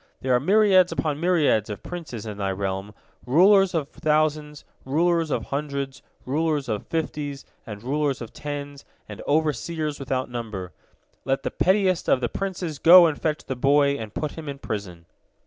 There 0.21 0.33
are 0.33 0.39
myriads 0.39 0.91
upon 0.91 1.19
myriads 1.19 1.69
of 1.69 1.83
princes 1.83 2.25
in 2.25 2.39
thy 2.39 2.49
realm, 2.53 2.95
rulers 3.23 3.75
of 3.75 3.89
thousands, 3.89 4.65
rulers 4.83 5.29
of 5.29 5.43
hundreds, 5.45 6.01
rulers 6.25 6.67
of 6.67 6.87
fifties, 6.87 7.45
and 7.67 7.83
rulers 7.83 8.19
of 8.19 8.33
tens, 8.33 8.83
and 9.07 9.21
overseers 9.27 9.99
without 9.99 10.27
number. 10.27 10.71
Let 11.23 11.43
the 11.43 11.51
pettiest 11.51 12.09
of 12.09 12.19
the 12.19 12.29
princes 12.29 12.79
go 12.79 13.05
and 13.05 13.21
fetch 13.21 13.45
the 13.45 13.55
boy 13.55 13.89
and 13.95 14.11
put 14.11 14.31
him 14.31 14.49
in 14.49 14.57
prison." 14.57 15.05